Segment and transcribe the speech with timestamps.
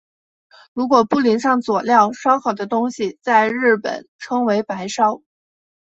[0.73, 5.21] 如果不淋上佐料烧烤的东西在日本称为白烧。